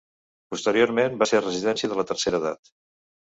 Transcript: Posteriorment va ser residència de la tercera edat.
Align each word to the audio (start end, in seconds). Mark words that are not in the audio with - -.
Posteriorment 0.53 1.19
va 1.23 1.27
ser 1.31 1.41
residència 1.43 1.91
de 1.91 1.99
la 2.01 2.05
tercera 2.13 2.39
edat. 2.45 2.73